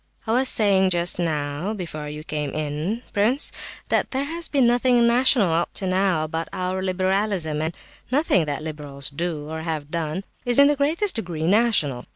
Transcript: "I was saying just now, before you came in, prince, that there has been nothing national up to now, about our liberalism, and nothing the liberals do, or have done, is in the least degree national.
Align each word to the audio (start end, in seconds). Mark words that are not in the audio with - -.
"I 0.25 0.31
was 0.31 0.49
saying 0.49 0.89
just 0.89 1.19
now, 1.19 1.75
before 1.75 2.09
you 2.09 2.23
came 2.23 2.49
in, 2.55 3.03
prince, 3.13 3.51
that 3.89 4.09
there 4.09 4.23
has 4.23 4.47
been 4.47 4.65
nothing 4.65 5.05
national 5.05 5.51
up 5.51 5.73
to 5.73 5.85
now, 5.85 6.23
about 6.23 6.49
our 6.51 6.81
liberalism, 6.81 7.61
and 7.61 7.77
nothing 8.11 8.45
the 8.45 8.59
liberals 8.59 9.11
do, 9.11 9.47
or 9.47 9.61
have 9.61 9.91
done, 9.91 10.23
is 10.43 10.57
in 10.57 10.65
the 10.65 10.77
least 10.79 11.13
degree 11.13 11.45
national. 11.45 12.07